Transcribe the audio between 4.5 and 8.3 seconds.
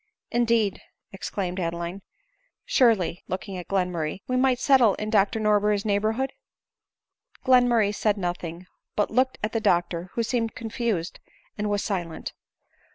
settle in Dr Norberry's neighborhood ?""Glenmurray said